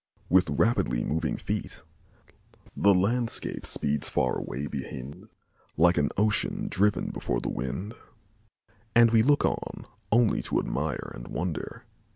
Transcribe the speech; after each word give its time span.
With 0.29 0.49
rapidly 0.57 1.03
moving 1.03 1.37
feet 1.37 1.83
"The 2.75 2.91
landscape 2.91 3.67
speeds 3.67 4.09
far 4.09 4.35
away 4.35 4.65
behind 4.65 5.29
Like 5.77 5.99
an 5.99 6.09
ocean 6.17 6.69
driven 6.71 7.11
before 7.11 7.39
the 7.39 7.49
wind," 7.49 7.93
and 8.95 9.11
we 9.11 9.21
look 9.21 9.45
on 9.45 9.85
only 10.11 10.41
to 10.41 10.59
admire 10.59 11.11
and 11.13 11.27
wonder. 11.27 11.83